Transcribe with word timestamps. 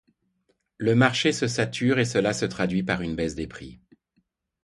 Le 0.79 0.95
marché 0.95 1.31
se 1.31 1.45
sature 1.47 1.99
et 1.99 2.05
cela 2.05 2.33
se 2.33 2.45
traduit 2.45 2.81
par 2.81 3.01
une 3.03 3.15
baisse 3.15 3.35
des 3.35 3.45
prix. 3.45 3.79